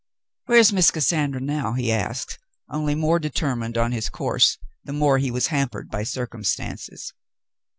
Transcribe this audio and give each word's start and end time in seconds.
"\Miere's 0.47 0.73
Miss 0.73 0.89
Cassandra 0.89 1.39
now?" 1.39 1.73
he 1.73 1.91
asked, 1.91 2.39
onlv 2.71 2.97
more 2.97 3.19
determined 3.19 3.77
on 3.77 3.91
his 3.91 4.09
course 4.09 4.57
the 4.83 4.93
more 4.93 5.19
he 5.19 5.29
was 5.29 5.49
hampered 5.53 5.91
by 5.91 6.01
circumstances. 6.01 7.13